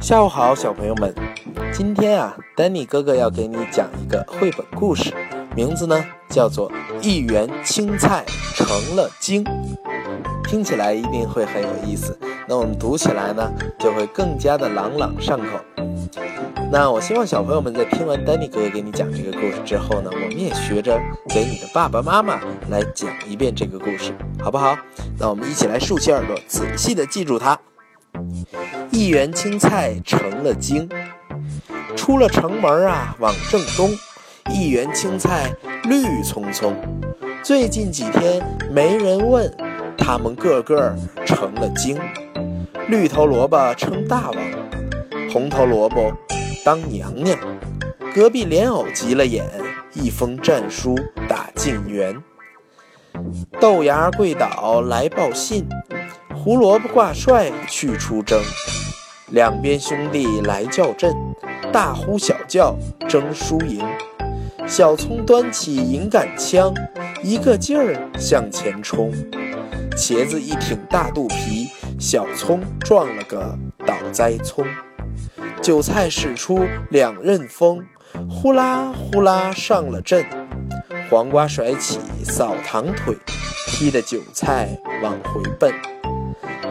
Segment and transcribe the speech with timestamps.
[0.00, 1.14] 下午好，小朋友们。
[1.74, 5.12] 今天啊，丹尼哥哥要给你讲一个绘本故事，
[5.54, 6.70] 名字呢叫做
[7.02, 8.24] 《一园青菜
[8.54, 8.66] 成
[8.96, 9.44] 了精》，
[10.48, 12.18] 听起来一定会很有意思。
[12.48, 15.60] 那我们读起来呢，就会更加的朗朗上口。
[16.72, 20.98] 那我希望小朋友们在听完丹尼哥哥给你讲这个故事之后呢，我们也学着
[21.28, 22.40] 给你的爸爸妈妈
[22.70, 24.74] 来讲一遍这个故事，好不好？
[25.18, 27.58] 那我们一起来竖起耳朵，仔细的记住它。
[28.90, 30.88] 一园青菜成了精，
[31.96, 33.90] 出了城门啊，往正东，
[34.52, 35.50] 一园青菜
[35.84, 36.76] 绿葱葱。
[37.42, 39.50] 最近几天没人问，
[39.96, 41.98] 他们个个成了精。
[42.88, 44.36] 绿头萝卜称大王，
[45.32, 46.12] 红头萝卜
[46.64, 47.38] 当娘娘。
[48.12, 49.48] 隔壁莲藕急了眼，
[49.94, 50.98] 一封战书
[51.28, 52.20] 打进园。
[53.60, 55.68] 豆芽跪倒来报信。
[56.42, 58.40] 胡萝卜挂帅去出征，
[59.28, 61.14] 两边兄弟来叫阵，
[61.70, 62.74] 大呼小叫
[63.06, 63.86] 争输赢。
[64.66, 66.72] 小葱端起银杆枪，
[67.22, 69.12] 一个劲儿向前冲。
[69.94, 73.54] 茄子一挺大肚皮，小葱撞了个
[73.86, 74.64] 倒栽葱。
[75.60, 77.84] 韭菜使出两刃锋，
[78.30, 80.24] 呼啦呼啦上了阵。
[81.10, 83.14] 黄瓜甩起扫堂腿，
[83.66, 84.70] 踢得韭菜
[85.02, 85.70] 往回奔。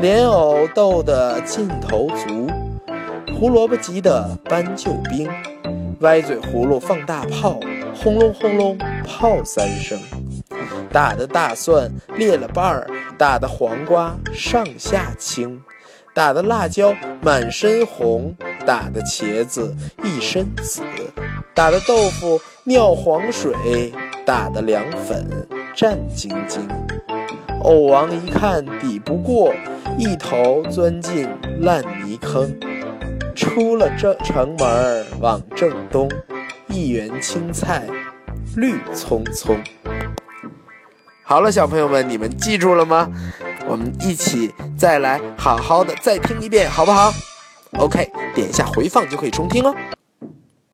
[0.02, 2.48] 莲藕斗得劲头足，
[3.38, 5.30] 胡萝卜急得搬救兵，
[6.00, 7.60] 歪嘴葫芦放大炮，
[7.94, 10.00] 轰隆轰隆炮三声，
[10.90, 15.62] 打的大蒜裂了瓣儿，打的黄瓜上下青，
[16.14, 18.34] 打的辣椒满身红，
[18.66, 20.82] 打的茄子一身紫，
[21.54, 23.92] 打的豆腐尿黄水，
[24.26, 25.28] 打的凉粉
[25.76, 26.62] 战兢兢。
[27.64, 29.54] 藕王一看抵不过。
[29.98, 31.28] 一头钻进
[31.60, 32.58] 烂泥坑，
[33.36, 36.10] 出了这城门往正东，
[36.70, 37.86] 一园青菜
[38.56, 39.60] 绿葱葱。
[41.24, 43.12] 好了，小朋友们，你们记住了吗？
[43.68, 47.12] 我们一起再来好好的再听一遍，好不好
[47.78, 49.76] ？OK，点一下回放就可以重听哦。